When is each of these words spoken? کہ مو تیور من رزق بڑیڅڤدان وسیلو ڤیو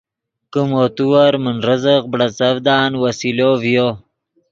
کہ 0.51 0.61
مو 0.69 0.83
تیور 0.95 1.33
من 1.43 1.57
رزق 1.69 2.03
بڑیڅڤدان 2.11 2.91
وسیلو 3.03 3.49
ڤیو 3.61 3.87